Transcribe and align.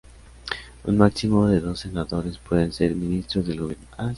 Un 0.85 0.97
máximo 0.97 1.45
de 1.47 1.59
dos 1.59 1.81
senadores 1.81 2.39
pueden 2.39 2.71
ser 2.71 2.95
ministros 2.95 3.45
del 3.45 3.59
Gobierno. 3.61 3.85